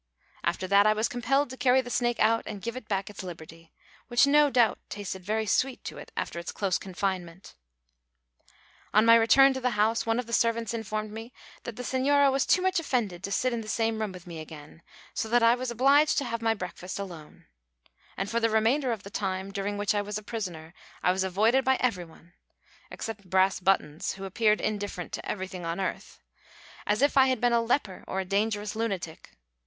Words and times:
After 0.43 0.65
that 0.65 0.87
I 0.87 0.93
was 0.93 1.07
compelled 1.07 1.51
to 1.51 1.57
carry 1.57 1.79
the 1.79 1.91
snake 1.91 2.19
out 2.19 2.41
and 2.47 2.59
give 2.63 2.75
it 2.75 2.87
back 2.87 3.11
its 3.11 3.21
liberty, 3.21 3.71
which 4.07 4.25
no 4.25 4.49
doubt 4.49 4.79
tasted 4.89 5.23
very 5.23 5.45
sweet 5.45 5.83
to 5.83 5.99
it 5.99 6.11
after 6.17 6.39
its 6.39 6.51
close 6.51 6.79
confinement. 6.79 7.53
On 8.95 9.05
my 9.05 9.13
return 9.13 9.53
to 9.53 9.61
the 9.61 9.77
house, 9.77 10.03
one 10.03 10.17
of 10.17 10.25
the 10.25 10.33
servants 10.33 10.73
informed 10.73 11.11
me 11.11 11.31
that 11.65 11.75
the 11.75 11.83
señora 11.83 12.31
was 12.31 12.47
too 12.47 12.63
much 12.63 12.79
offended 12.79 13.23
to 13.23 13.31
sit 13.31 13.53
in 13.53 13.61
the 13.61 13.67
same 13.67 14.01
room 14.01 14.11
with 14.11 14.25
me 14.25 14.39
again, 14.39 14.81
so 15.13 15.29
that 15.29 15.43
I 15.43 15.53
was 15.53 15.69
obliged 15.69 16.17
to 16.17 16.25
have 16.25 16.41
my 16.41 16.55
breakfast 16.55 16.97
alone; 16.97 17.45
and 18.17 18.27
for 18.27 18.39
the 18.39 18.49
remainder 18.49 18.91
of 18.91 19.03
the 19.03 19.11
time 19.11 19.51
during 19.51 19.77
which 19.77 19.93
I 19.93 20.01
was 20.01 20.17
a 20.17 20.23
prisoner 20.23 20.73
I 21.03 21.11
was 21.11 21.23
avoided 21.23 21.63
by 21.63 21.75
everyone 21.79 22.33
(except 22.89 23.29
Brass 23.29 23.59
Buttons, 23.59 24.13
who 24.13 24.25
appeared 24.25 24.61
indifferent 24.61 25.11
to 25.11 25.29
everything 25.29 25.63
on 25.63 25.79
earth), 25.79 26.19
as 26.87 27.03
if 27.03 27.17
I 27.17 27.27
had 27.27 27.39
been 27.39 27.53
a 27.53 27.61
leper 27.61 28.03
or 28.07 28.19
a 28.19 28.25
dangerous 28.25 28.75
lunatic. 28.75 29.35